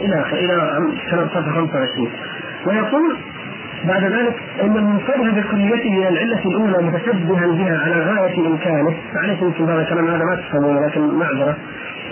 [0.00, 2.10] إلى إلى سنه 25
[2.66, 3.16] ويقول
[3.84, 8.94] بعد ذلك إن المنفرد بكليته من العلة الأولى متشبها بها على غاية إمكانه.
[9.14, 11.56] معلش يمكن هذا الكلام هذا ما تفهمونه لكن معذرة.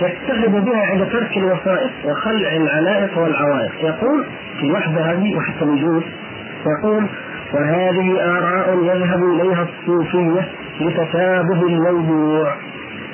[0.01, 3.73] يتخذ بها عند ترك الوسائط وخلع العلائق والعوائق.
[3.81, 4.25] يقول
[4.61, 6.03] في وحدة هذه وحتى الوجود.
[6.67, 7.07] يقول
[7.55, 10.49] وهذه آراء يذهب إليها الصوفية
[10.81, 12.53] لتشابه الموضوع.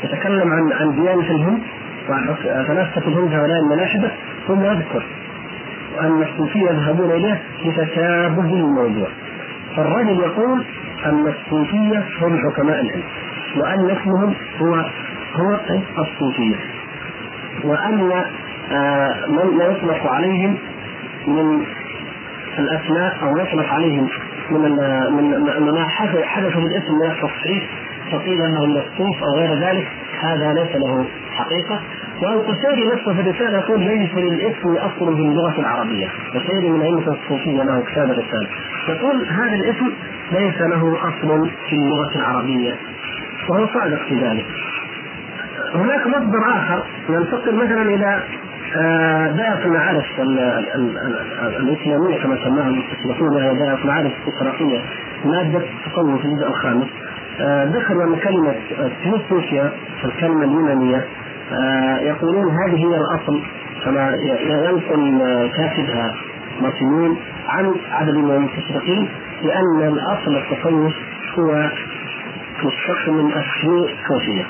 [0.04, 1.62] يتكلم عن عن ديانة الهند
[2.08, 2.34] وعن
[2.66, 4.10] فلاسفة الهند هؤلاء الملاحدة.
[4.48, 5.04] ثم يذكر
[6.00, 9.08] أن الصوفية يذهبون إليه لتشابه الموضوع.
[9.76, 10.64] فالرجل يقول
[11.06, 13.04] أن الصوفية هم حكماء الهند
[13.56, 14.74] وأن اسمهم هو
[15.36, 15.60] هو
[15.98, 16.56] الصوفية.
[17.64, 18.24] وأن
[18.72, 20.58] آه، من يطلق عليهم
[21.26, 21.64] من
[22.58, 24.08] الأسماء أو يطلق عليهم
[24.50, 24.60] من
[25.60, 25.86] من ما
[26.24, 27.68] حدث بالاسم من التصحيح
[28.12, 29.88] فقيل أنه من الصوف أو غير ذلك
[30.20, 31.80] هذا ليس له حقيقة.
[32.22, 37.62] والقشيري نفسه في الرسالة يقول ليس للاسم أصل في اللغة العربية، القشيري من أئمة الصوفية
[37.62, 38.48] له كتاب الرسالة،
[38.88, 39.92] يقول هذا الاسم
[40.32, 42.74] ليس له أصل في اللغة العربية.
[43.48, 44.46] وهو صادق في ذلك.
[45.74, 48.20] هناك مصدر آخر ننتقل مثلا
[48.76, 50.04] آه، دائرة المعارف
[51.60, 54.80] الإسلامية كما سماها المستشرقون وهي دائرة المعارف الاستشراقية
[55.24, 56.88] مادة في الجزء الخامس.
[57.40, 58.54] آه، ذكروا أن كلمة
[59.02, 59.72] تيوسوفيا
[60.04, 60.96] الكلمة اليونانية.
[60.96, 61.21] آه،
[62.02, 63.42] يقولون هذه هي الأصل
[63.84, 64.16] كما
[64.64, 65.18] ينقل
[65.56, 66.14] كاتبها
[66.60, 67.16] مارتينين
[67.48, 69.08] عن عدد من المستشرقين
[69.42, 70.92] لأن الأصل التصوف
[71.38, 71.70] هو
[72.64, 74.44] مشتق من الثيوسوفية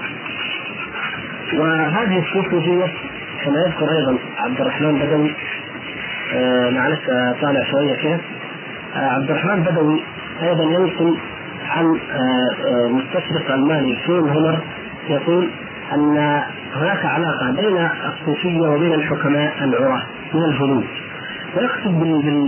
[1.58, 2.86] وهذه الثيوسوفية
[3.44, 5.34] كما يذكر أيضا عبد الرحمن بدوي
[6.34, 7.00] آه معلش
[7.40, 8.20] طالع شوية كيف
[8.96, 10.02] آه عبد الرحمن بدوي
[10.42, 11.18] أيضا ينقل
[11.68, 14.58] عن آه, آه، مستشرق الماني فين هنر
[15.08, 15.50] يقول
[15.94, 16.42] أن
[16.74, 20.02] هناك علاقة بين الصوفية وبين الحكماء العراة
[20.34, 20.84] من الهنود.
[21.56, 22.00] ويكتب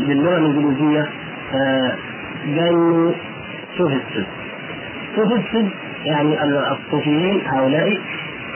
[0.06, 1.06] باللغة الإنجليزية
[1.55, 1.92] آه
[2.47, 3.14] بانه
[3.78, 4.27] سوفيستد
[5.17, 5.68] سوفيستد
[6.05, 7.98] يعني الصوفيين هؤلاء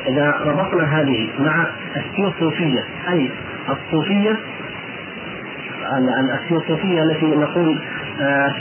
[0.08, 2.84] إذا ربطنا هذه مع الثيوصوفية.
[3.08, 3.30] أي
[3.68, 4.36] الصوفية
[6.34, 7.78] الثيوصوفية التي نقول
[8.20, 8.52] آه،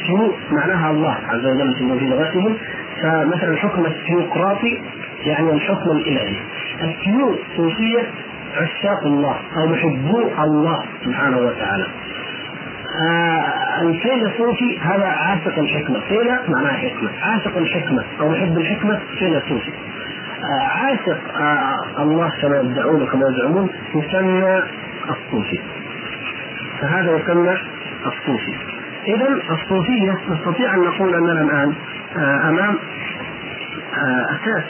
[0.51, 2.57] معناها الله عز وجل في لغتهم
[3.01, 4.81] فمثلا الحكم الثيوقراطي
[5.27, 6.35] يعني الحكم الإلهي.
[6.81, 8.09] الثيوصوفية
[8.55, 11.87] عشاق الله أو محبو الله سبحانه وتعالى.
[13.09, 15.99] آه الفيلسوفي هذا عاشق الحكمة.
[15.99, 17.09] فيلا معناها حكمة.
[17.21, 18.03] عاشق الحكمة.
[18.21, 19.71] أو محب الحكمة فيلسوفي
[20.61, 24.63] عاشق آه، الله كما يدعون كما يزعمون يسمى
[25.09, 25.59] الصوفي.
[26.81, 27.57] فهذا يسمى
[28.05, 28.53] الصوفي.
[29.07, 31.73] اذا الصوفية نستطيع أن نقول أننا الآن
[32.17, 32.77] آه، أمام
[33.97, 34.63] آه، أساس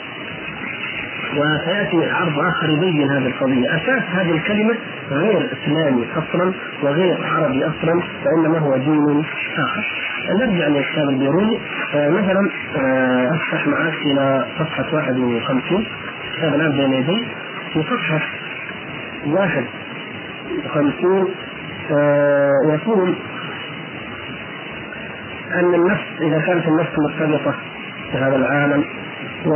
[1.36, 4.76] وسيأتي عرض آخر يبين هذه القضية، أساس هذه الكلمة
[5.12, 9.24] غير إسلامي أصلا وغير عربي أصلا وإنما هو دين
[9.58, 9.86] آخر.
[10.40, 11.60] نرجع للكتاب البيروني.
[11.96, 15.86] آه مثلا آه أفتح معك إلى صفحة 51
[16.38, 17.26] كتاب الآن بين يدي.
[17.74, 18.20] في صفحة
[19.26, 21.28] 51
[21.92, 23.16] آه يقول
[25.54, 27.56] أن النفس إذا كانت النفس مرتبطة
[28.14, 28.84] بهذا العالم
[29.46, 29.56] و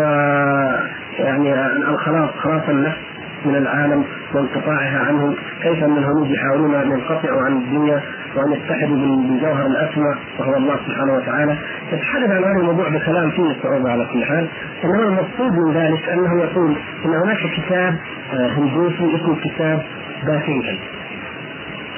[1.26, 1.54] يعني
[1.90, 2.98] الخلاص خلاص النفس
[3.46, 8.02] من العالم وانقطاعها عنه كيف ان الهنود يحاولون أن ينقطعوا عن الدنيا
[8.36, 11.58] وأن يتحدوا بالجوهر الأسمى وهو الله سبحانه وتعالى؟
[11.92, 14.48] يتحدث عن هذا الموضوع بكلام فيه صعوبه على كل حال.
[14.84, 17.96] إنما المقصود من ذلك أنه يقول إن هناك كتاب
[18.34, 19.81] آه، هندوسي اسمه كتاب
[20.28, 20.80] باثينجل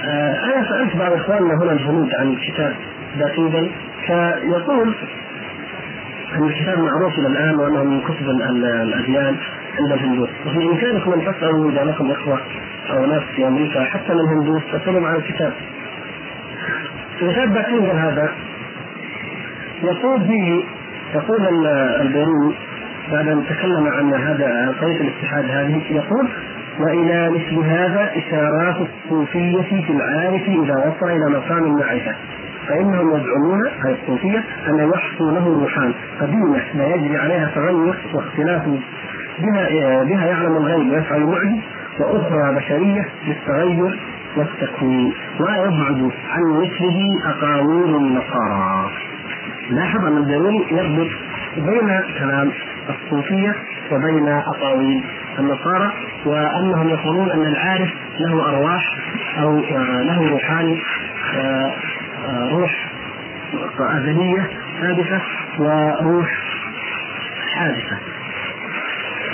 [0.06, 2.76] آه، أنا سألت بعض إخواننا هنا الهنود عن كتاب
[3.20, 3.72] باثينجل
[4.08, 4.96] فيقول
[6.36, 9.36] أن الكتاب معروف إلى الآن وأنه من كتب الأديان
[9.80, 12.40] عند الهندوس وفي إمكانكم أن تسألوا إذا لكم إخوة
[12.90, 15.54] أو ناس في أمريكا حتى من الهندوس تسالهم عن الكتاب.
[17.20, 18.32] كتاب باكينجر هذا
[19.84, 20.64] يقول فيه
[21.16, 21.66] يقول
[22.02, 22.56] البيروني
[23.12, 26.28] بعد أن تكلم عن هذا طريقه الاتحاد هذه يقول
[26.80, 32.16] وإلى مثل هذا إشارات الصوفية في العارف إذا وصل إلى مقام المعرفة
[32.68, 38.62] فإنهم يزعمون اي الصوفية أن يحصوا له روحان قديمه لا يجري عليها تغير واختلاف
[39.40, 41.60] بها بها يعلم الغيب ويفعل المعجز
[42.00, 44.00] وأخرى بشرية للتغير
[44.38, 48.92] والتكوين ويبعد عن مثله أقاويل النصارى.
[49.70, 51.10] لاحظ أن الدليل يربط
[51.58, 52.52] بين كلام
[52.90, 53.56] الصوفية
[53.92, 55.04] وبين أقاويل
[55.40, 55.92] النصارى
[56.26, 57.90] وأنهم يقولون أن العارف
[58.20, 58.98] له أرواح
[59.42, 59.60] أو
[60.02, 60.78] له روحان
[62.52, 62.92] روح
[63.80, 64.50] أزلية
[64.82, 65.22] ثابتة
[65.60, 66.30] وروح
[67.56, 67.98] حادثة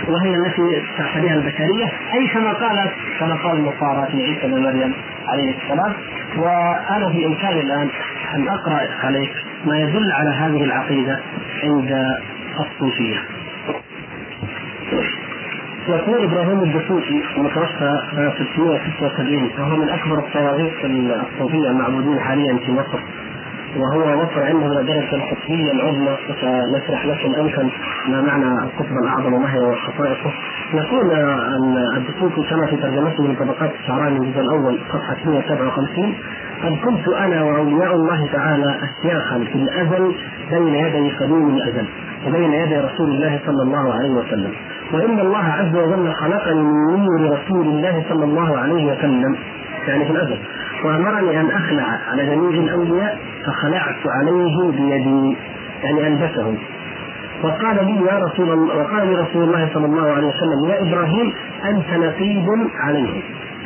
[0.07, 4.93] وهي التي تعتريها البشريه أي كما قالت كما قال النصارى في عيسى بن مريم
[5.27, 5.93] عليه السلام
[6.37, 7.89] وأنا في إمكاني الآن
[8.35, 9.31] أن أقرأ عليك
[9.65, 11.19] ما يدل على هذه العقيدة
[11.63, 12.05] عند
[12.59, 13.17] الصوفية.
[15.89, 22.99] يقول إبراهيم الدسوقي المتوفى سنه 676 وهو من أكبر الطواغيت الصوفية المعبودين حاليا في مصر.
[23.77, 27.69] وهو وصل عنده إلى درجة القطبيه العظمى وسنشرح لكم امكن
[28.07, 30.31] ما معنى القطب الأعظم وما هي خصائصه.
[30.73, 31.11] يقول
[31.97, 36.15] الدسوقي كما في ترجمته من طبقات الشعراني الجزء الأول صفحة 157
[36.63, 40.15] قد كنت أنا وأولياء الله تعالى اشياخا في الأزل
[40.51, 41.85] بين يدي قديم الأزل
[42.27, 44.51] وبين يدي رسول الله صلى الله عليه وسلم.
[44.93, 49.35] وان الله عز وجل خلقني من نور رسول الله صلى الله عليه وسلم.
[49.87, 50.37] يعني في الأزل.
[50.85, 55.37] وأمرني أن أخلع على جميع الاولياء فخلعت عليه بيدي
[55.83, 56.55] يعني البسه
[57.43, 61.33] وقال لي يا رسول الله وقال لي رسول الله صلى الله عليه وسلم يا إبراهيم
[61.65, 63.21] أنت نقيب عليهم.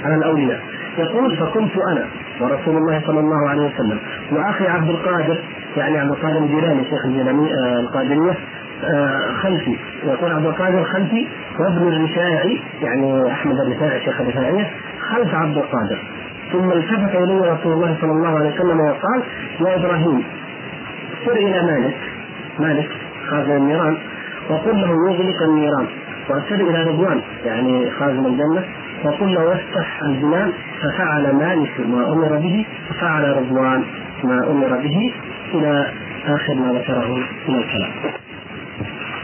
[0.05, 0.59] على الأولياء.
[0.97, 2.05] يقول فكنت أنا
[2.41, 3.99] ورسول الله صلى الله عليه وسلم.
[4.31, 5.37] وأخي عبد القادر
[5.77, 8.33] يعني عبد القادر الجيلاني شيخ الجيلاني آه القادرية
[9.41, 11.27] خلفي يقول عبد القادر خلفي
[11.59, 14.71] وابن الرفاعي يعني أحمد الرفاعي شيخ الرفاعيه
[15.09, 15.99] خلف عبد القادر.
[16.51, 19.23] ثم التفت الي رسول الله صلى الله عليه وسلم وقال
[19.61, 20.23] يا إبراهيم
[21.25, 21.97] سر إلى مالك.
[22.59, 22.89] مالك
[23.29, 23.97] خازن النيران.
[24.49, 25.87] وقل له يغلق النيران.
[26.29, 28.63] وأرسل إلى رضوان يعني خازن الجنة.
[29.03, 33.83] وقل له يفتح الجنان ففعل مالك ما أمر به ففعل رضوان
[34.23, 35.13] ما أمر به
[35.53, 35.87] إلى
[36.27, 37.07] آخر ما ذكره
[37.47, 38.22] من الكلام.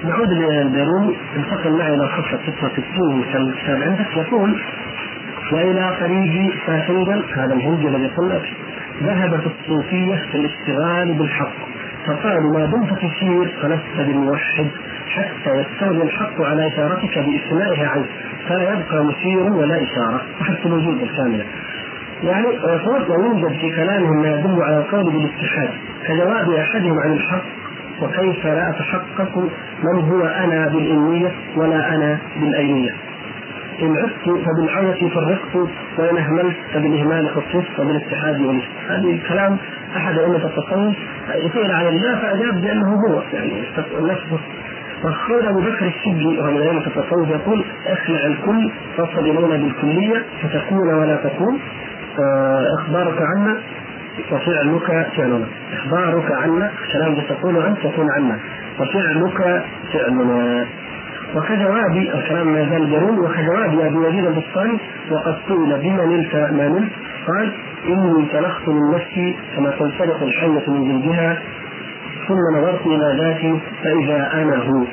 [0.03, 4.59] نعود للبيروني انتقل معي إلى صفحة 66 من الكتاب عندك يقول
[5.51, 8.41] وإلى قريب فاشنجل هذا الهندي الذي قلنا
[9.03, 11.51] ذهبت الصوفية في الاشتغال بالحق
[12.05, 14.67] فقالوا ما دمت تشير فلست بالموحد
[15.09, 18.05] حتى يستولي الحق على إشارتك باسمائه عنك
[18.47, 20.21] فلا يبقى مشير ولا إشارة.
[20.41, 21.45] وحتى الوجود الكاملة.
[22.23, 25.69] يعني يقول ويوجد في كلامهم ما يدل على القول بالاتحاد
[26.07, 27.43] كجواب أحدهم عن الحق
[28.01, 29.37] وكيف لا أتحقق
[29.83, 32.91] من هو أنا بالامنيه ولا أنا بالأينية؟
[33.81, 39.57] إن عدت فبالعودة فرقت وإن أهملت فبالإهمال خصصت وبالاتحاد ولست هذه كلام
[39.95, 40.95] أحد أئمة التصوف
[41.53, 43.63] سئل عن الله فأجاب بأنه هو يعني
[44.01, 44.39] نفسه
[45.03, 49.23] وقال أبو بكر الشبلي وهو من أئمة التصوف يقول أخلع الكل تصل
[49.57, 51.59] بالكلية فتكون ولا تكون.
[52.79, 53.57] أخبارك عنا
[54.31, 55.45] وفعلك فعلنا.
[55.73, 58.39] إخبارك عنا كلام تقول انت تكون عنا.
[58.79, 59.63] وفعلك
[59.93, 60.65] فعلنا.
[61.35, 63.19] وكجواب الكلام ما يزال جميل.
[63.19, 64.77] وكجواب أبي يزيد البسطاني
[65.11, 66.91] وقد سئل بما نلت ما نلت؟
[67.27, 67.51] قال
[67.87, 71.37] إني تلخت من نفسي كما تنسلخ الحية من جلدها
[72.27, 74.83] ثم نظرت إلى ذاتي فإذا أنا هو.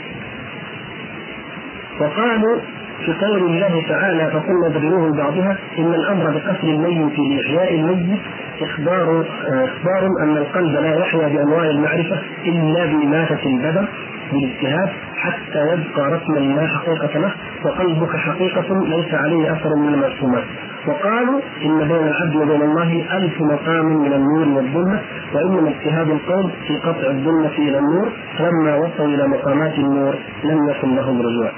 [2.00, 2.60] وقالوا
[3.04, 8.20] في قول الله تعالى فقلنا اضربوه بعضها إن الأمر بقتل الميت لإحياء الميت
[8.62, 13.86] إخبار إخبار أن القلب لا يحيا بأنواع المعرفة إلا باماته البدن
[14.32, 17.32] بالاجتهاد حتى يبقى رسما لا حقيقة له
[17.64, 20.44] وقلبك حقيقة ليس عليه أثر من المرسومات
[20.86, 25.00] وقالوا إن بين العبد وبين الله ألف مقام من النور والظلمة
[25.34, 28.08] وإنما اجتهاد القوم في قطع الظلمة إلى النور
[28.38, 30.14] فلما وصلوا إلى مقامات النور
[30.44, 31.50] لم يكن لهم رجوع.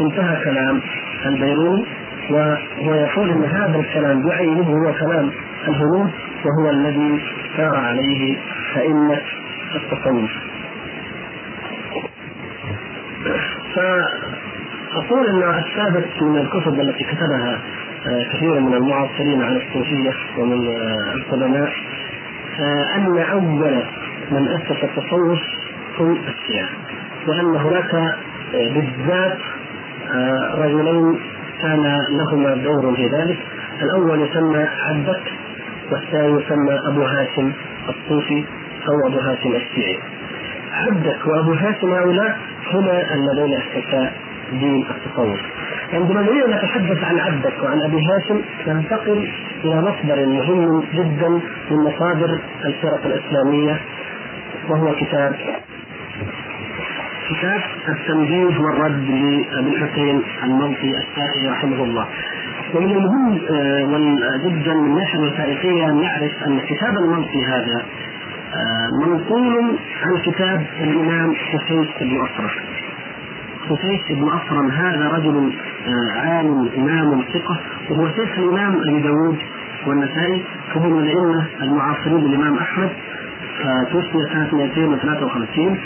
[0.00, 0.80] انتهى كلام
[1.26, 1.84] البيروني
[2.30, 5.30] وهو يقول إن هذا الكلام بعينه هو كلام
[5.68, 6.10] الهنود
[6.44, 7.20] وهو الذي
[7.56, 8.38] سار عليه
[8.76, 9.20] ائمه
[9.74, 10.30] التصوف
[13.74, 17.60] فأقول أن الثابت من الكتب التي كتبها
[18.06, 21.72] آه، كثير من المعاصرين عن الصوفية ومن آه، القدماء
[22.60, 23.82] آه، أن أول
[24.30, 25.38] من أسس التصوف
[25.98, 26.68] هم الشيعة
[27.26, 28.16] وأن هناك
[28.52, 29.38] بالذات
[30.54, 31.20] رجلين
[31.62, 33.38] كان لهما دور في ذلك.
[33.82, 35.31] الأول يسمى عبدك
[35.92, 37.52] والثاني يسمى أبو هاشم
[37.88, 38.44] الصوفي
[38.88, 39.98] أو أبو هاشم الشيعي
[40.72, 42.38] عبدك وأبو هاشم هؤلاء
[42.72, 44.12] هنا الذين اسسا
[44.52, 45.40] دين التصوف.
[45.92, 49.28] عندما نريد أن نتحدث عن عبدك وعن أبي هاشم ننتقل
[49.64, 51.28] إلى مصدر مهم جدا
[51.70, 53.80] من مصادر الفرق الإسلامية
[54.68, 55.34] وهو كتاب
[57.30, 62.06] كتاب التنبيه والرد لأبي الحسين المنطي الشافعي رحمه الله.
[62.74, 67.82] ومن المهم آه، جدا من الناحيه الوثائقية ان نعرف أن كتاب المنطي هذا
[69.06, 72.50] منقول عن كتاب الإمام خفيف بن اصرم
[73.68, 75.52] خفيف بن اصرم هذا رجل
[75.86, 77.60] آه، عالم إمام ثقة
[77.90, 79.38] وهو شيخ الإمام أبي داود
[79.86, 80.42] والنسائي
[80.74, 82.90] فهو من الأئمة المعاصرين للإمام أحمد
[83.92, 85.78] توفي سنة 253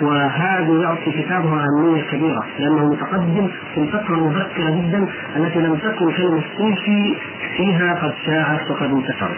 [0.00, 6.38] وهذا يعطي كتابه أهمية كبيرة لأنه متقدم في الفترة المبكرة جدا التي لم تكن كلمة
[6.38, 7.16] الصوفي
[7.56, 9.36] فيها قد شاعت وقد انتشرت.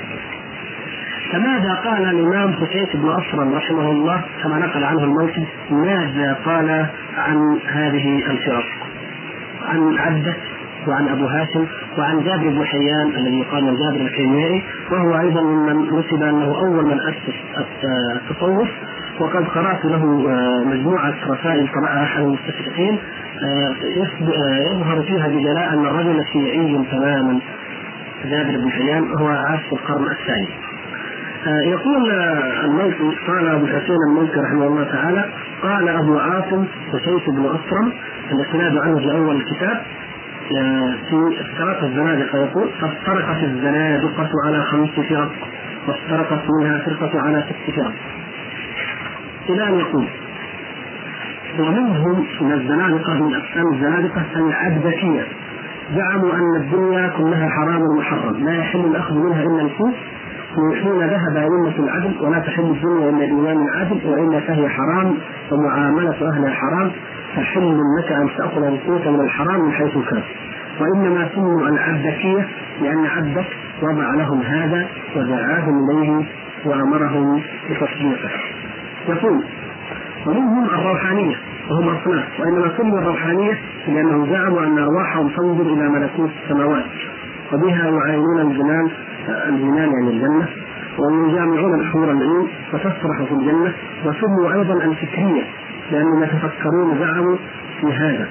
[1.33, 6.87] فماذا قال الإمام حسين بن أصرم رحمه الله كما نقل عنه الموتي ماذا قال
[7.19, 8.67] عن هذه الفرق؟
[9.69, 10.35] عن عبده
[10.89, 11.67] وعن أبو هاشم
[11.99, 17.01] وعن جابر بن حيان الذي يقال جابر الكيميائي وهو أيضا ممن نسب أنه أول من
[17.01, 17.35] أسس
[18.17, 18.69] التصوف
[19.21, 22.99] وقد قرأت له آه، مجموعة رسائل قراها أحد المستشرقين
[23.43, 27.41] آه، آه، يظهر فيها بجلاء أن الرجل شيعي تماما.
[28.25, 30.49] جابر بن حيان هو عاش في القرن الثاني.
[31.47, 32.11] يقول
[32.65, 35.25] الموتي قال أبو الحسين الموتي رحمه الله تعالى
[35.63, 37.93] قال أبو عاصم وسيف بن أسرم
[38.33, 39.83] الاسناد عنه في أول الكتاب
[41.09, 45.31] في افترق الزنادقه يقول فافترقت الزنادقة على خمس فرق
[45.89, 47.93] وافترقت منها فرقة على ست فرق.
[49.49, 50.07] إلى ان يقول.
[51.59, 55.25] ومنهم من الزنادقة من أقسام الزنادقة العبدكيه
[55.95, 58.45] زعموا أن الدنيا كلها حرام ومحرم.
[58.45, 59.95] لا يحل الأخذ منها إلا الكوف
[60.83, 65.15] حين ذهب أئمة العدل ولا تحل الدنيا إلا بإمام عادل وإلا فهي حرام
[65.53, 66.91] ومعاملة أهلها حرام.
[67.37, 70.23] فحل لك أن تأخذ القوت من الحرام من حيث كان.
[70.81, 72.49] وإنما سموا العبدكية
[72.83, 73.47] لأن عبدك
[73.83, 76.25] وضع لهم هذا ودعاهم إليه
[76.65, 78.31] وأمرهم بتصديقه
[79.09, 79.45] يقول
[80.27, 81.37] ومنهم الروحانية
[81.71, 86.85] وهم أصناف وإنما سموا الروحانية لأنهم زعموا أن أرواحهم تنظر إلى ملكوت السماوات
[87.53, 88.89] وبها يعاينون الجنان
[89.49, 90.49] الجنان يعني الجنة
[90.99, 93.73] ويجامعون الحور العين وتسرح في الجنة
[94.05, 95.43] وسموا أيضا الفكرية
[95.93, 97.37] لأنهم يتفكرون زعموا
[97.81, 98.29] في هذا.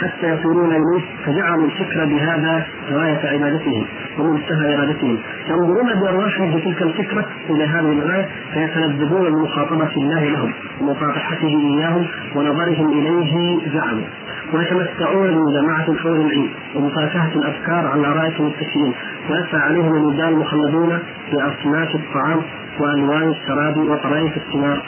[0.00, 3.86] حتى يصيرون اليه فجعلوا الفكر بهذا غاية عبادتهم
[4.18, 12.06] ومنتهى ارادتهم ينظرون بارواحهم بتلك الفكرة إلى هذه الغاية فيتلذذون بمخاطبة الله لهم ومصافحته إياهم
[12.34, 14.04] ونظرهم إليه زعموا.
[14.52, 18.94] ويتمتعون بمجامعة حول العين ومفاكهة الأفكار على رأية المتكئين
[19.30, 20.98] ويسعى عليهم الولدان المخلدون
[21.32, 22.42] بأصناف الطعام
[22.80, 24.82] وألوان الشراب وطرائف الثمار.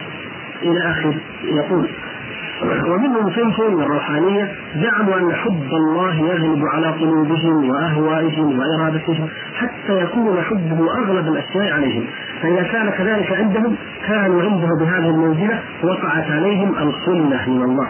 [0.63, 1.89] إلى آخر يقول
[2.63, 10.43] ومنهم صنف من الروحانية زعموا أن حب الله يغلب على قلوبهم وأهوائهم وإرادتهم حتى يكون
[10.43, 12.05] حبه أغلب الأشياء عليهم.
[12.43, 17.89] فإذا كان كذلك عندهم كانوا عنده بهذه المنزلة وقعت عليهم الخلة من الله.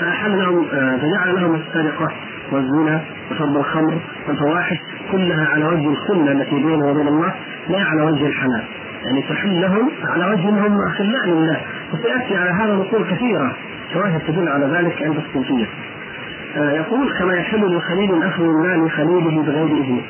[0.00, 2.12] فأحل لهم آه، فجعل لهم السرقة
[2.52, 4.76] والزنا وشرب الخمر والفواحش
[5.12, 7.34] كلها على وجه الخلة التي بينه وبين الله
[7.68, 8.64] لا على وجه الحلال.
[9.04, 11.60] يعني تحل لهم على وجه أنهم أخلاء لله
[11.92, 13.52] وسيأتي على هذا نقول كثيره
[13.92, 15.66] شواهد تدل على ذلك عند الصوفيه.
[16.56, 20.02] آه يقول كما يحل للخليل اخذ المال لخليله بغير إذنه.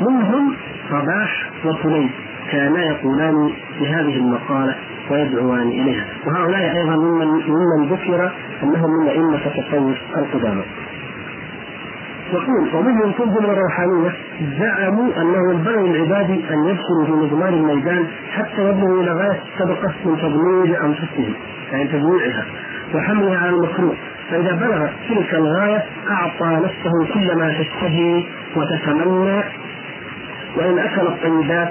[0.00, 0.54] منهم
[0.90, 2.10] رباح وكليب
[2.50, 3.50] كانا يقولان
[3.80, 4.74] بهذه المقالة
[5.10, 10.62] ويدعوان إليها وهؤلاء أيضا ممن ممن ذكر أنهم من أئمة التصوف القدامى.
[12.32, 14.12] يقول ومنهم من الروحانية.
[14.58, 20.16] زعموا أنه ينبغي للعباد أن يدخلوا في مضمار الميدان حتى يبلغوا إلى غاية السبقة من
[20.16, 21.34] تضمير أنفسهم
[21.72, 22.44] يعني تجويعها
[22.94, 23.94] وحملها على المكروه
[24.30, 28.24] فإذا بلغت تلك الغاية أعطى نفسه كل ما تشتهي
[28.56, 29.42] وتتمنى.
[30.56, 31.68] وإن أكل الطيبات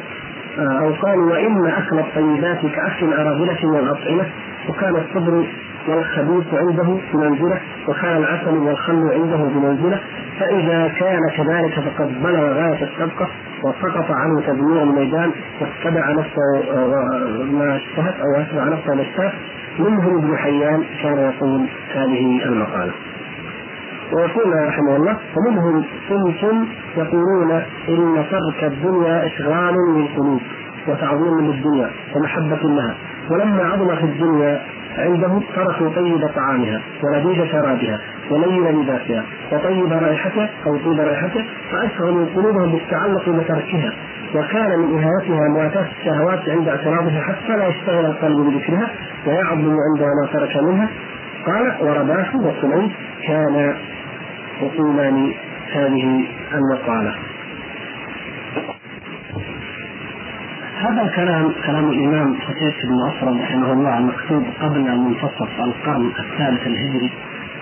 [0.59, 4.25] آه، أو قالوا وإن أكل الطيبات كأكل الأراذلة والأطعمة
[4.69, 5.45] وكان الصبر
[5.88, 10.00] والخبيث عنده بمنزلة وكان العسل والخل عنده بمنزلة.
[10.39, 13.27] فإذا كان كذلك فقد بلغ غاية السبقة
[13.63, 19.33] وسقط عنه تدمير الميدان واتبع نفسه آه، ما اشتهت أو أتبع نفسه ما اشتهت
[19.79, 21.65] منهم ابن حيان كان يقول
[21.95, 22.91] هذه المقالة.
[24.13, 27.51] ويقول رحمه الله ومنهم صنف يقولون
[27.89, 30.41] إن ترك الدنيا إشغال للقلوب
[30.87, 32.95] وتعظيم للدنيا ومحبة لها.
[33.29, 34.61] ولما عظم في الدنيا
[34.97, 37.99] عندهم تركوا طيب طعامها ولذيذ شرابها
[38.31, 43.93] ولين لباسها وطيب رائحتها أو طيب رائحتها فاشغلوا قلوبهم بالتعلق بتركها.
[44.35, 48.89] وكان من إهانتها مواتاة الشهوات عند اعتراضها حتى لا يشتغل القلب بذكرها
[49.27, 50.89] ويعظم عندما ترك منها.
[51.45, 52.91] قال ورباح وسليم
[53.27, 53.75] كان
[54.61, 55.33] يقولان
[55.73, 57.15] هذه المقالة.
[60.85, 67.11] هذا الكلام كلام الإمام حسين بن أسرم رحمه الله المكتوب قبل منتصف القرن الثالث الهجري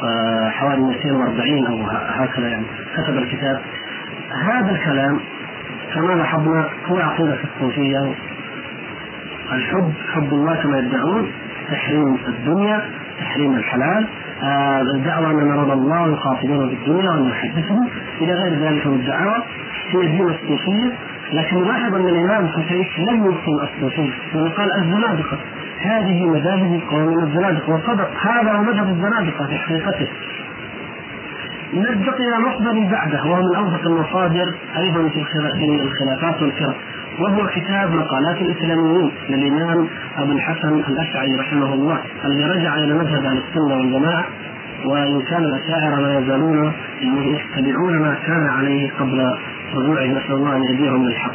[0.03, 2.65] آه، حوالي 240 أو هكذا يعني
[2.97, 3.61] كتب الكتاب.
[4.43, 5.19] هذا الكلام
[5.93, 8.13] كما لاحظنا هو عقيدة الصوفية
[9.51, 11.31] الحب حب الله كما يدعون
[11.71, 12.81] تحريم الدنيا
[13.19, 14.07] تحريم الحلال
[14.43, 17.89] آه، الدعوة أن نرد الله ويخاطبون في الدنيا وأن نحدثهم.
[18.21, 19.43] إلى غير ذلك من الدعاوى
[19.91, 20.91] هي الدين الصوفية
[21.33, 25.37] لكن نلاحظ ان الإمام حسيف لم يبطل الصوفيه لأنه قال الزنادقة.
[25.79, 30.07] هذه مذاهب قوم من الزنادقة وصدق هذا هو مذهب الزنادقة في حقيقته.
[31.73, 35.25] نرجع إلى مصدر بعده وهو من اوثق المصادر أيضا في
[35.81, 36.75] الخلافات والفرق
[37.19, 39.87] وهو كتاب مقالات الإسلاميين للإمام
[40.17, 44.25] أبو الحسن الأشعري رحمه الله الذي رجع إلى مذهب أهل السنة والجماعة
[44.85, 49.33] وإن كان الاشاعره لا يزالون يتبعون ما كان عليه قبل
[49.75, 51.33] رجوعه نسال الله ان يهديهم للحق.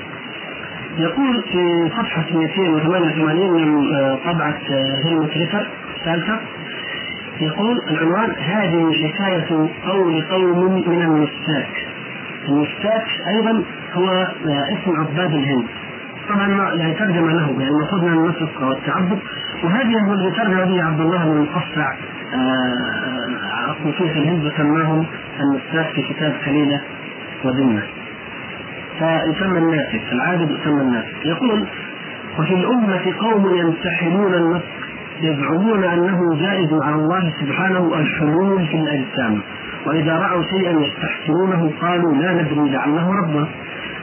[0.99, 4.55] يقول في صفحة 288 من آه، طبعة
[5.05, 5.67] هيلموت ريتر
[5.99, 6.39] الثالثه
[7.41, 11.87] يقول العنوان هذه حكاية قول قوم من المساك.
[12.49, 13.63] المساك أيضا
[13.95, 15.65] هو آه، اسم عباد الهند
[16.29, 19.19] طبعا يعني ترجمه له يعني المفروض من النسك والتعبد
[19.65, 21.95] وهذه هو اللي ترجم به عبد الله بن المقفع
[23.71, 25.07] الصوفيه في الهند وسماهم
[25.41, 26.81] النساك في كتاب كليله
[27.45, 27.83] وذمه
[28.99, 31.67] فيسمى الناسك العابد يسمى الناسك يقول
[32.39, 34.65] وفي الأمة قوم يمتحنون النسك
[35.21, 39.41] يزعمون أنه جائز على الله سبحانه الحلول في الأجسام.
[39.87, 43.47] وإذا رأوا شيئا يستحسنونه قالوا لا ندري لعله ربنا.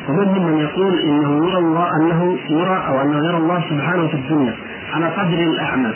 [0.10, 4.54] ومنهم من يقول إنه يرى الله أنه يرى أو أنه يرى الله سبحانه في الدنيا
[4.94, 5.94] على قدر الأعمال.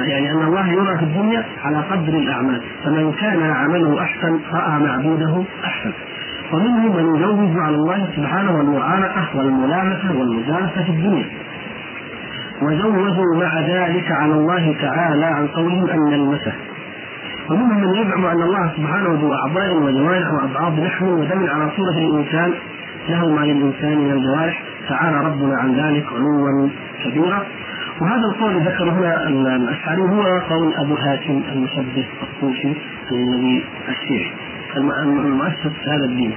[0.00, 2.60] يعني أن الله يرى في الدنيا على قدر الأعمال.
[2.84, 5.92] فمن كان عمله أحسن رأى معبوده أحسن.
[6.52, 11.26] ومنهم من يجوز على الله سبحانه المعانقه والملامسه والمجالسة في الدنيا.
[12.62, 16.52] وجوزوا مع ذلك على الله تعالى عن قولهم أن نلمسه
[17.50, 22.52] ومنهم من يزعم أن الله سبحانه ذو أعضاء وجوارح وابعاض لحم ودم على صورة الإنسان.
[23.08, 24.62] له ما للإنسان من الجوارح.
[24.88, 26.68] تعالى ربنا عن ذلك علوا
[27.04, 27.46] كبيرا.
[28.00, 28.92] وهذا القول ذكره
[29.28, 32.74] هنا الأشعري هو قول أبو هاشم المشبه الصوفي
[33.12, 34.30] الذي الشيعي
[34.76, 36.32] المؤسس هذا الدين.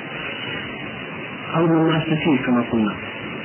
[1.56, 2.94] أو من المؤسسين كما قلنا.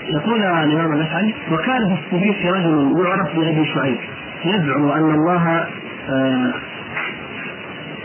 [0.08, 3.98] يقول الإمام الأشعري وكان في الصديق رجل يعرف بأبي شعيب.
[4.44, 5.66] يزعم أن الله
[6.10, 6.52] آه،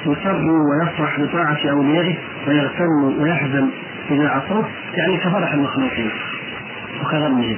[0.05, 2.15] يسر ويفرح بطاعة أوليائه
[2.47, 3.69] ويغتم ويحزن
[4.11, 6.11] إذا عصوه يعني كفرح المخلوقين.
[7.01, 7.57] وكغمهم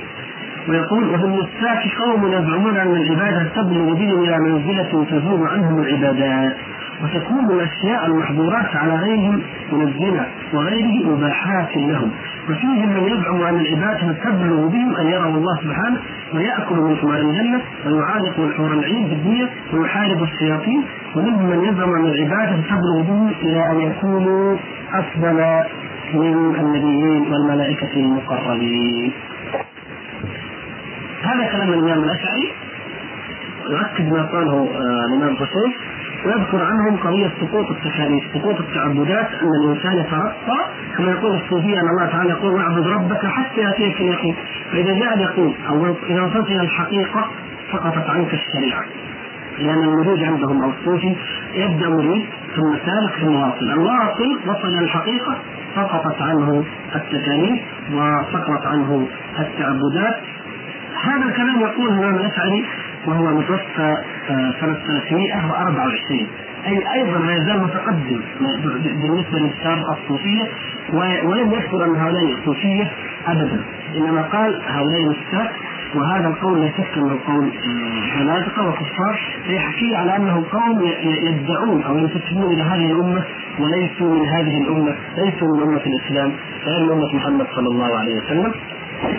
[0.67, 6.58] ويقول وفي النساك قوم يزعمون أن العبادة تبلغ بهم إلى منزلة تزول عنهم العبادات.
[7.03, 12.12] وتكون الأشياء المحظورات على غيرهم من الزنا وغيره مباحات لهم.
[12.49, 15.99] وفيهم من يزعم أن العباده تبلغ بهم أن يروا الله سبحانه
[16.34, 20.84] ويأكل من ثمار الجنة ويعانق الحور العين في الدنيا ويحارب الشياطين.
[21.15, 24.58] ومنهم من يزعم أن العباده تبلغ بهم إلى أن يكونوا
[24.93, 25.63] أفضل
[26.13, 29.12] من النبيين والملائكة المقربين.
[31.23, 32.53] هذا كلام الإمام الأشعري.
[33.69, 35.73] يؤكد ما قاله آه، الإمام حسين.
[36.25, 42.05] ويذكر عنهم قضية سقوط التكاليف، سقوط التعبدات أن الإنسان يترقى كما يقول الصوفية أن الله
[42.05, 44.35] تعالى يقول واعبد ربك حتى يأتيك اليقين،
[44.71, 47.27] فإذا جاء اليقين أو إذا وصلت إلى الحقيقة
[47.71, 48.83] سقطت عنك الشريعة.
[49.59, 51.15] لأن المريد عندهم أو الصوفي
[51.53, 55.38] يبدأ مريد ثم سالك ثم واصل، الواصل وصل إلى الحقيقة
[55.75, 56.63] سقطت عنه
[56.95, 57.61] التكاليف
[57.91, 59.07] وسقطت عنه
[59.39, 60.15] التعبدات.
[61.03, 62.65] هذا الكلام يقول الإمام الأشعري
[63.08, 63.98] وهو متوفى
[64.30, 66.28] آه، سنة 324
[66.68, 68.22] أي أيضا ما يزال متقدم
[69.02, 70.44] بالنسبة للشارع الصوفية
[71.24, 72.91] ولم يذكر أن هؤلاء الصوفية
[73.28, 73.63] أبدا.
[73.96, 75.54] إنما قال هؤلاء النساء
[75.96, 77.52] وهذا القول لا شك أنه قول
[78.20, 79.20] زنادقه وكفار.
[79.48, 83.24] فيحكي على أنه قوم يدعون أو ينتسبون إلى هذه الأمة
[83.60, 86.32] وليسوا من هذه الأمة، ليسوا من أمة الإسلام،
[86.65, 88.52] غير أمة محمد صلى الله عليه وسلم.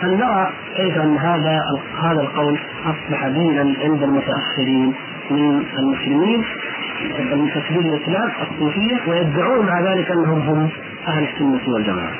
[0.02, 1.60] فلنرى كيف أن هذا
[2.02, 4.92] هذا القول أصبح دينا عند المتأخرين
[5.30, 6.44] من المسلمين
[7.18, 10.68] المنتسبين للاسلام الصوفية ويدعون مع ذلك أنهم هم
[11.08, 12.12] أهل السنة والجماعة.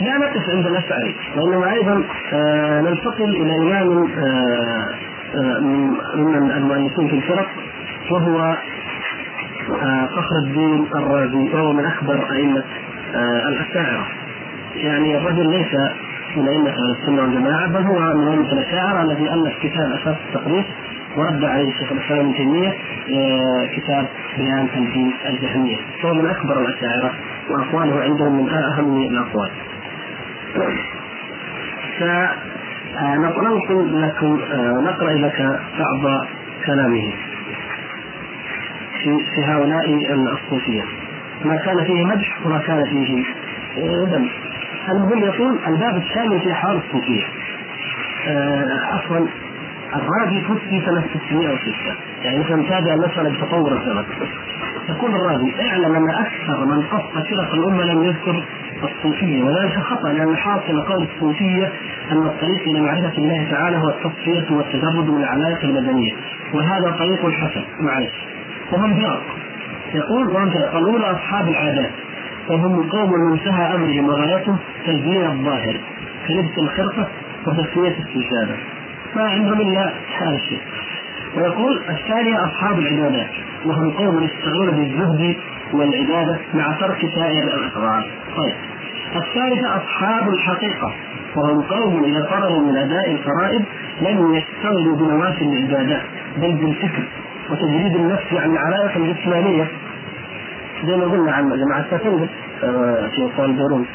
[0.00, 4.88] لا نقف عند الاشعري وانما أيضا آه ننتقل إلى إمام آه
[5.34, 5.60] آه
[6.16, 7.46] من المؤلفين في الفرق
[8.10, 8.56] وهو
[10.16, 12.64] فخر الدين الرازي وهو من أكبر أئمة
[13.48, 14.06] الأشاعرة
[14.76, 15.74] يعني الرجل ليس
[16.36, 20.64] من أئمة أهل السنة والجماعة بل هو من أئمة الأشاعرة الذي ألف كتاب أساس التقرير
[21.16, 22.68] ورد عليه الشيخ الإسلام ابن تيمية
[23.14, 24.06] آه، كتاب
[24.38, 25.76] بيان تنفيذ الجهمية.
[26.02, 27.14] فهو من أكبر الأشاعرة
[27.50, 29.50] وأقواله عندهم من أهم الأقوال.
[31.98, 33.60] فننقل
[34.02, 34.38] لكم
[34.84, 36.26] نقرأ لك بعض
[36.66, 37.12] كلامه
[39.02, 40.82] في في هؤلاء الصوفيه
[41.44, 43.24] ما كان فيه مدح وما كان فيه
[43.84, 44.28] ذم.
[44.88, 47.22] المهم يقول الباب الثاني في احوال الصوفيه
[48.92, 49.26] عفوا
[49.94, 54.04] الرازي توفي سنة 606 يعني مثلا تابع المسألة بتطور الزمن.
[54.88, 58.44] يقول الرازي اعلم أن أكثر من قص فرق الأمة لم يذكر
[58.82, 61.72] الصوفيه وذلك خطأ لأن حاصل قول الصوفيه
[62.12, 66.12] أن الطريق إلى معرفة الله تعالى هو التصفية والتجرد من العلاقة المدنية.
[66.54, 67.64] وهذا طريق حسن.
[67.80, 68.14] معلش.
[68.72, 69.22] وهم فرق.
[69.94, 71.90] يقول وهم الأولى أصحاب العادات.
[72.48, 74.58] وهم قوم منتهى أمرهم وغايتهم.
[74.86, 75.80] تزيين الظاهر
[76.28, 77.08] كلبس الخرقة
[77.46, 78.56] وتسويه السجادة.
[79.16, 80.60] ما عندهم إلا هذا الشيء
[81.36, 83.30] ويقول الثانية أصحاب العبادات
[83.66, 85.36] وهم قوم يشتغلون بالزهد
[85.72, 88.04] والعبادة مع ترك سائر الأفعال
[88.36, 88.54] طيب.
[89.16, 90.92] الثالثة أصحاب الحقيقة
[91.36, 93.62] وهم قوم إذا فرغوا من أداء الفرائض
[94.00, 96.02] لم يشتغلوا بنوافل العبادات
[96.36, 97.02] بل بالفكر
[97.50, 99.68] وتجريد النفس عن العلائق الجسمانية
[100.86, 102.28] زي ما قلنا عن جماعة التفنجة
[102.64, 103.86] آه، في دروس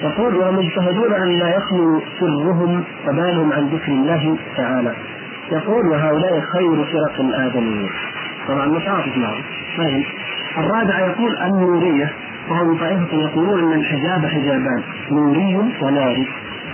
[0.00, 4.94] يقول وهم يجتهدون أن لا يخلو سرهم وبالهم عن ذكر الله تعالى.
[5.52, 7.90] يقول وهؤلاء خير فرق الآدميين
[8.48, 9.42] طبعا متعاطف معهم
[9.78, 10.04] طيب.
[10.58, 12.12] الرابع يقول النورية.
[12.50, 16.26] وهم طائفة يقولون أن الحجاب حجابان نوري وناري.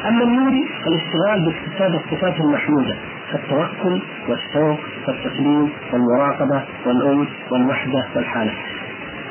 [0.09, 2.97] أما النوري فالاشتغال باكتساب الصفات المحمودة
[3.33, 8.53] كالتوكل والشوق والتسليم والمراقبة والأنس والوحدة والحالة.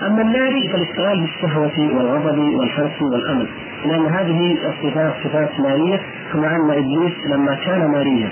[0.01, 3.47] أما الناري فالاشتغال بالشهوة والغضب والحرص والأمل.
[3.85, 6.01] لأن هذه الصفات صفات نارية
[6.33, 8.29] كما أن إبليس لما كان ناريا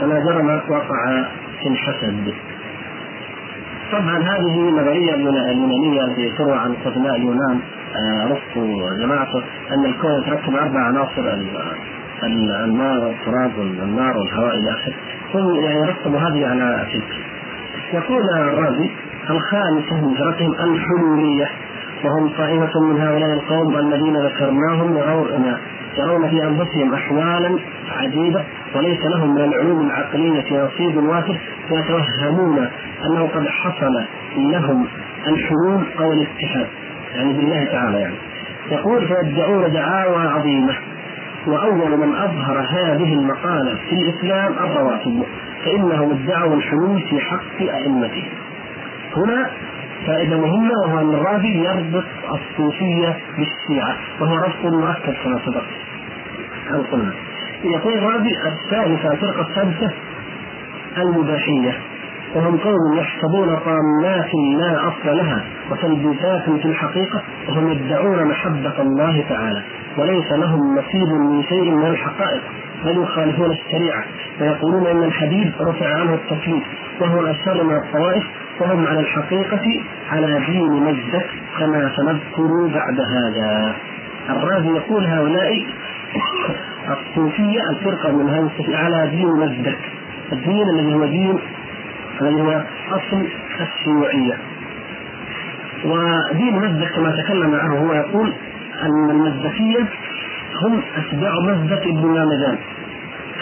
[0.00, 1.24] فلا جرم وقع
[1.62, 2.34] في الحسد.
[3.92, 7.60] طبعا هذه النظرية اليونانية التي تروى عن قدماء اليونان
[8.24, 11.34] ارسطو آه، وجماعته أن الكون يتركب أربع عناصر
[12.22, 14.94] الماء والتراب والنار والهواء إلى آخره.
[15.34, 17.14] هم يعني هذه على تلك
[17.92, 18.90] يقول الرازي
[19.30, 21.48] الخامسه من فرقهم الحلولية
[22.04, 24.96] وهم طائفة من هؤلاء القوم الذين ذكرناهم
[25.98, 27.58] يرون في أنفسهم أحوالا
[27.96, 31.36] عجيبة وليس لهم من العلوم العقلية نصيب وافر
[31.70, 32.68] ويتوهمون
[33.06, 34.04] أنه قد حصل
[34.36, 34.86] لهم
[35.26, 36.66] الحلول أو الاتحاد.
[37.14, 38.14] يعني بالله تعالى يعني.
[38.70, 40.74] يقول فيدعون دعاوى عظيمة
[41.46, 45.22] وأول من أظهر هذه المقالة في الإسلام الرواتب
[45.64, 48.28] فإنهم ادعوا الحلول في حق أئمتهم
[49.16, 49.50] هنا
[50.06, 55.62] فائدة مهمة وهو أن الرافض يربط الصوفية بالشيعة وهو ربط مؤكد كما سبق.
[56.74, 57.12] أو قلنا؟
[57.64, 59.90] يقول الرافض الثالثة الفرقة الثالثة
[60.98, 61.78] المباحية.
[62.34, 69.62] وهم قوم يحسبون طامات لا أصل لها وتلبيسات في الحقيقة وهم يدعون محبة الله تعالى.
[69.98, 72.42] وليس لهم نصيب من شيء من الحقائق
[72.84, 74.04] بل يخالفون الشريعة
[74.40, 76.64] ويقولون إن الحديد رفع عنه التكليف
[77.00, 78.24] وهو الاشر من الطوائف
[78.60, 81.26] وهم على الحقيقة على دين مجدك
[81.58, 83.74] كما سنذكر بعد هذا.
[84.30, 85.66] الرازي يقول هؤلاء
[86.90, 89.78] الصوفية الفرقة من هذه على دين مجدك.
[90.32, 91.38] الدين الذي هو دين
[92.20, 93.26] الذي هو أصل
[93.60, 94.36] الشيوعية.
[95.84, 98.32] ودين مزدك كما تكلم عنه هو يقول
[98.82, 99.86] أن المزدكيه
[100.62, 102.58] هم أتباع مزدك ابن مامدان.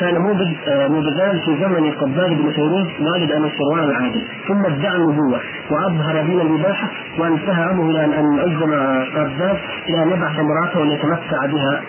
[0.01, 4.23] كان موجد موجدان في زمن قبال بن فيروز والد انوشروان العادل.
[4.49, 8.73] ثم ادعى النبوة وأظهر دين الإباحة وأنتهى أمره إلى ان الزم
[9.17, 9.59] قذاب
[9.89, 11.83] إلى أن يبعث امرأته وليتمتع بها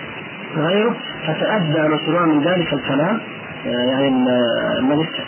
[0.57, 0.95] غيره.
[1.27, 3.19] فتأدى انوشروان من ذلك الكلام
[3.65, 4.07] يعني
[4.79, 5.23] الملك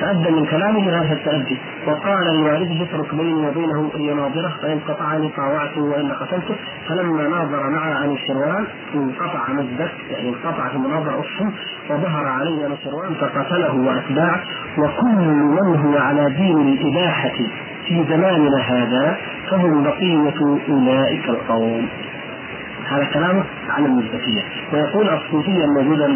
[0.00, 1.58] تأدى من كلامه هذا التأدي.
[1.86, 6.54] وقال لوالده اترك بيني وبينه المناظرة فإن قطعني طاوعته وإن قتلته.
[6.88, 11.52] فلما ناظر مع أبي شروان انقطع مزدك يعني انقطع في المناظرة أفهم
[11.90, 14.40] وظهر عليه أبي شروان فقتله وأتباعه
[14.78, 17.36] وكل من هو على دين الإباحة
[17.86, 19.16] في زماننا هذا
[19.50, 21.88] فهم بقية أولئك القوم.
[22.88, 26.06] هذا كلامه على المزدكية ويقول الصوفية الموجودة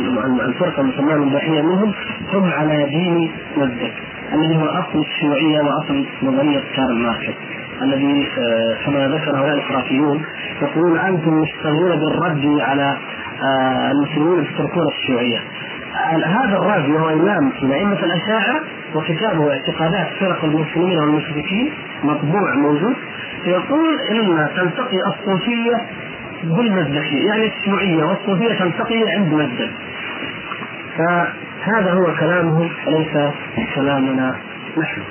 [0.45, 1.93] الفرقة المسماة المباحية منهم
[2.33, 3.95] هم على دين مزدك
[4.33, 7.60] الذي هو أصل الشيوعية وأصل نظرية كارل ماركس.
[7.83, 10.23] الذي آه، كما ذكر هؤلاء الإفراطيون
[10.63, 12.97] يقولون أنتم مشتغلون بالرد على
[13.43, 15.39] آه، المسلمين يتركون الشيوعية.
[16.25, 18.61] هذا الرازي وهو إمام من أئمة الأشاعرة
[18.95, 21.73] وكتابه اعتقادات فرق المسلمين والمشركين
[22.05, 22.97] مطبوع موجود.
[23.47, 25.77] يقول إن تلتقي الصوفية
[26.45, 29.71] بالمزدكية يعني الشيوعية والصوفية تلتقي عند مزدك
[30.97, 33.33] فهذا هو كلامه وليس
[33.75, 34.35] كلامنا
[34.79, 35.03] نحن.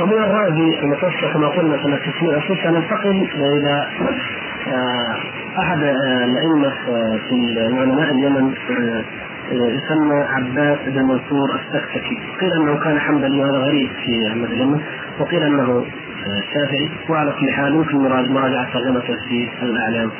[0.00, 3.86] ومن الرازي المتوسط كما قلنا سنة 606 ننتقل إلى
[4.72, 5.16] آه،
[5.58, 8.54] أحد آه، الأئمة آه، في علماء اليمن
[9.52, 14.80] يسمى عباس بن منصور السكسكي قيل أنه كان حنبلي وهذا غريب في أحمد اليمن
[15.18, 15.84] وقيل أنه
[16.26, 17.98] الشافعي وعلى كل حال يمكن
[18.32, 20.10] مراجعة ترجمته في الأعلام.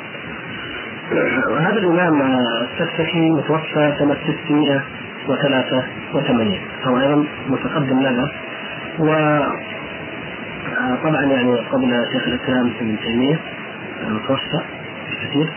[1.59, 8.31] هذا الإمام السكسكي متوفى سنة 683 هو أيضا متقدم لنا.
[8.99, 9.05] و
[11.03, 13.39] طبعا يعني قبل شيخ الإسلام ابن تيمية
[14.07, 14.59] المتوفى
[15.21, 15.49] كثير.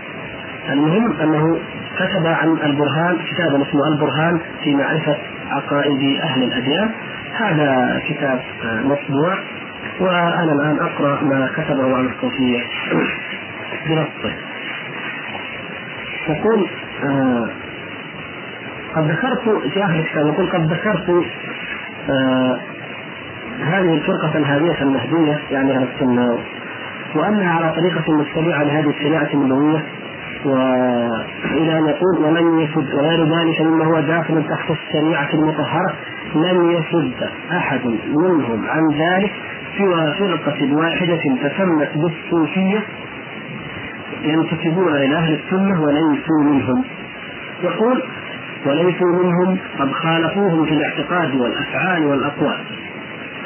[0.69, 1.59] المهم أنه
[1.97, 5.17] كتب عن البرهان كتابا اسمه البرهان في معرفة
[5.51, 6.91] عقائد أهل الأديان.
[7.33, 9.39] هذا كتاب مطبوع
[10.01, 12.61] وأنا الآن أقرأ ما كتبه عن الصوفيه
[13.87, 14.35] بنصه.
[16.29, 16.69] يقول
[17.05, 17.49] آه
[18.95, 19.41] قد ذكرت
[19.73, 21.25] في اخر الكتاب يقول قد ذكرت
[22.11, 22.61] آه
[23.65, 26.39] هذه الفرقة الهادية المهدية يعني أهل السنة.
[27.15, 29.85] وأنها على طريقة متبعة لهذه الشريعة النبوية
[30.45, 35.95] وإلى أن يقول ولن يسد وغير ذلك مما هو داخل تحت الشريعة المطهرة
[36.35, 38.67] لم يسد أحد منهم.
[38.69, 39.33] عن ذلك
[39.79, 42.83] سوى فرقة واحدة تسمت بالصوفية
[44.23, 46.85] ينتسبون إلى أهل السنة وليسوا منهم.
[47.63, 48.03] يقول
[48.67, 52.59] وليسوا منهم قد خالفوهم في الاعتقاد والأفعال والأقوال.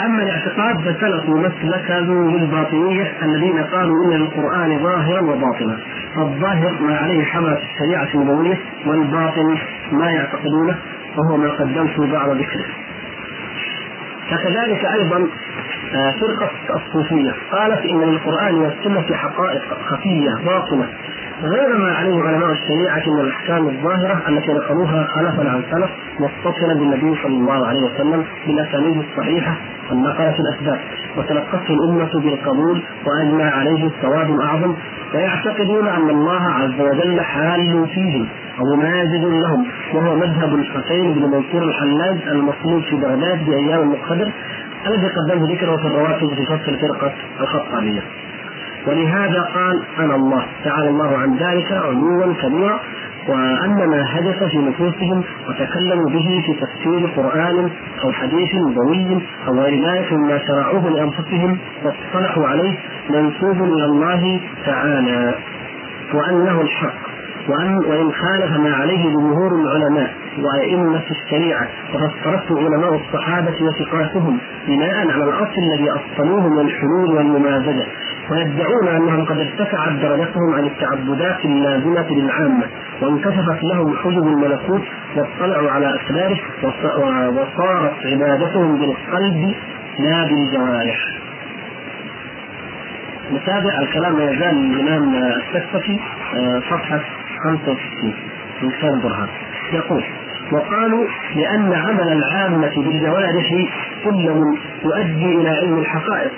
[0.01, 5.79] أما الاعتقاد فسلكوا مسلك ذوي الباطنية الذين قالوا إن للقران ظاهرا وباطنا.
[6.17, 9.59] الظاهر ما عليه حملة الشريعة النبوية والباطن
[9.93, 10.77] ما يعتقدونه
[11.17, 12.65] وهو ما قدمت بعض ذكره.
[14.31, 15.29] فكذلك أيضا
[15.95, 20.89] آه، فرقة الصوفية قالت إن للقران والسنة حقائق خفية باطنة.
[21.43, 27.23] غير ما عليه علماء الشريعة من الأحكام الظاهرة التي نقلوها خلفا عن سلف متصلا بالنبي
[27.23, 29.57] صلى الله عليه وسلم بالأسانيد الصحيحة
[29.93, 30.81] النقلة الأسباب.
[31.17, 34.75] وتلقته الأمة بالقبول وأجمع عليه الثواب الأعظم.
[35.15, 38.29] ويعتقدون أن الله عز وجل حال فيهم
[38.61, 39.67] أو ماجد لهم.
[39.95, 44.33] وهو مذهب الحسين بن منصور الحلاج المصلوب في بغداد بأيام المقتدر
[44.87, 48.03] الذي قدمه ذكره في الرواتب في فصل فرقة الخطابية.
[48.87, 52.81] ولهذا قال أنا الله تعالى الله عن ذلك علوا كبيرا.
[53.29, 57.71] وأن ما حدث في نفوسهم وتكلموا به في تفسير قرآن
[58.05, 62.79] أو حديث نبوي أو غير ذلك مما شرعوه لأنفسهم واصطلحوا عليه
[63.11, 65.35] منسوب إلى الله تعالى
[66.15, 67.13] وأنه الحق
[67.49, 75.25] وأن وإن خالف ما عليه جمهور العلماء وأئمة الشريعة وفسرته علماء الصحابة وثقاتهم بناء على
[75.25, 77.87] الأصل الذي أصلوه من الحلول والممازجة.
[78.31, 82.65] ويدعون أنهم قد ارتفعت درجتهم عن التعبدات اللازمة للعامة
[83.03, 84.83] وانكشفت لهم حجب الملكوت
[85.17, 86.39] واطلعوا على أسراره
[87.29, 89.55] وصارت عبادتهم بالقلب
[89.99, 90.99] لا بالجوارح.
[93.33, 96.01] نتابع الكلام ما يزال الإمام السكسكي
[96.37, 97.01] آه، صفحة
[97.45, 98.15] 65
[98.63, 99.29] من كتاب البرهان
[99.73, 100.05] يقول
[100.53, 101.07] وقالوا
[101.37, 103.67] لأن عمل العامة بالجوارح
[104.05, 106.33] كله يؤدي إلى علم الحقائق.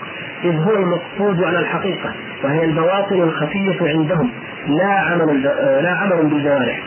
[0.44, 2.12] إذ هو المقصود على الحقيقة
[2.44, 4.30] وهي البواطن الخفية عندهم
[4.66, 5.42] لا عمل
[5.83, 6.83] لا عمل بالجوارح.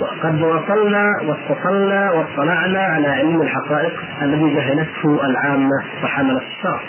[0.00, 6.80] وقد وصلنا واتصلنا واطلعنا على علم الحقائق الذي جهلته العامة وحملت الشرع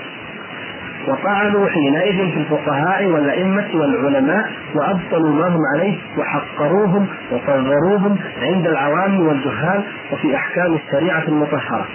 [1.08, 9.84] وطعنوا حينئذ في الفقهاء والأئمة والعلماء وأبطلوا ما هم عليه وحقروهم وصغروهم عند العوام والجهال
[10.12, 11.86] وفي أحكام الشريعة المطهرة.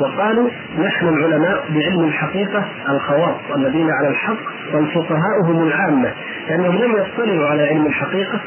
[0.00, 4.36] وقالوا نحن العلماء بعلم الحقيقة الخواص الذين على الحق
[4.74, 6.12] والفقهاء هم العامة
[6.48, 8.40] لأنهم لم يطلعوا على علم الحقيقة.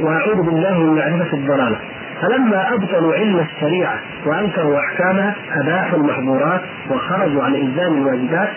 [0.00, 1.78] وأعوذ بالله من معرفة الضلالة.
[2.22, 8.48] فلما أبطلوا علم الشريعة وأنكروا أحكامها أباحوا المحظورات وخرجوا عن إلزام الواجبات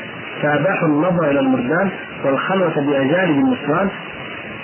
[0.41, 1.89] فأباحوا النظر إلى المردان
[2.25, 3.89] والخلوة باجانب النسوان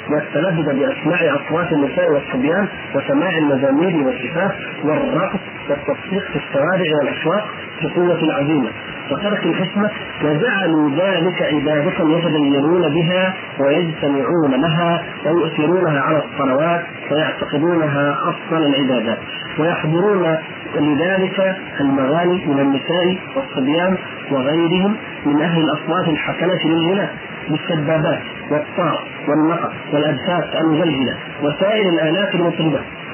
[0.10, 4.52] والتلذذ باسماع أصوات النساء والصبيان وسماع المزامير والشفاف
[4.84, 7.48] والرقص والتصفيق في الشوارع والأسواق
[7.82, 8.70] بقوة عظيمة.
[9.12, 9.90] وترك الحكمة
[10.24, 19.18] وجعلوا ذلك عبادة يتدينون بها ويجتمعون لها ويؤثرونها على الصلوات ويعتقدونها أفضل العبادات.
[19.60, 20.38] ويحضرون
[20.76, 23.98] لذلك المغاني من النساء والصبيان
[24.32, 27.16] وغيرهم من أهل الأصوات الحسنة للغناء
[27.50, 32.36] بالسبابات والطار والنقر والأجساد المجلجلة وسائر الآلات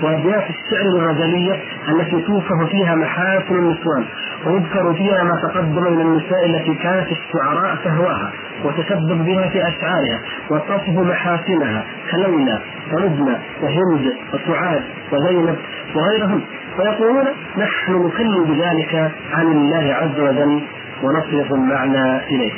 [0.01, 4.05] وأبيات الشعر الغزلية التي توصف فيها محاسن النسوان
[4.45, 8.31] ويذكر فيها ما تقدم من النساء التي كانت الشعراء تهواها
[8.63, 12.61] وتسبب بها في أشعارها وتصف محاسنها كليلى
[12.93, 15.57] ولبنى وهند وسعاد وزينب
[15.95, 16.41] وغيرهم.
[16.77, 17.25] فيقولون
[17.57, 20.61] نحن نكلم بذلك عن الله عز وجل
[21.03, 22.53] ونصرف المعنى إليه.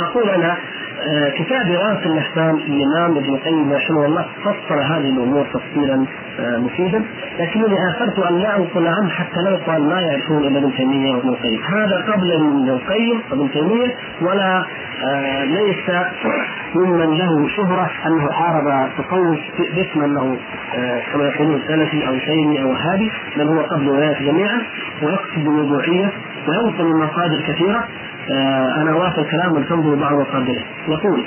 [0.00, 0.56] أقول أنا
[1.38, 6.06] كتاب إغاثة الأحكام الإمام ابن القيم رحمه الله فصل هذه الأمور تفصيلا
[6.40, 7.04] آه، مفيدا.
[7.38, 11.28] لكنني آثرت أن لا أنقل عنه حتى لا يقال ما يعرفون إلا ابن تيمية وابن
[11.28, 11.60] القيم.
[11.62, 14.64] هذا قبل ابن القيم وابن تيمية ولا
[15.04, 15.90] آه، ليس
[16.74, 20.36] ممن له شهرة أنه حارب تصوف باسم أنه
[21.12, 24.62] كما يقولون سلفي أو تيمي أو وهابي بل هو قبل ولاية جميعا.
[25.02, 26.12] ويقصد بوضوحية
[26.48, 27.84] وينقل من مصادر كثيرة.
[28.80, 31.24] أنا واصل كلام تنظر بعض مصادره يقول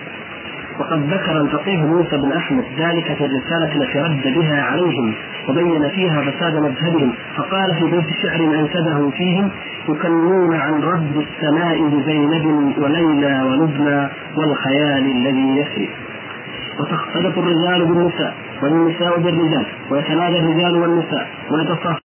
[0.79, 5.13] وقد ذكر الفقيه موسى بن أحمد ذلك في الرسالة التي رد بها عليهم
[5.49, 9.49] وبين فيها فساد مذهبهم فقال في بيت شعر انشده فيهم
[9.89, 15.89] يكنون عن رب السماء بزينب وليلى ولبنى والخيال الذي يسري
[16.79, 22.04] وتختلط الرجال بالنساء والنساء بالرجال ويتنادى الرجال والنساء ويتصافى